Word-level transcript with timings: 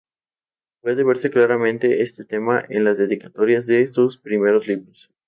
Puede 0.81 1.03
verse 1.03 1.29
claramente 1.29 2.01
este 2.01 2.25
tema 2.25 2.65
en 2.69 2.85
las 2.85 2.97
dedicatorias 2.97 3.67
de 3.67 3.85
sus 3.85 4.17
primeros 4.17 4.65
libros. 4.67 5.11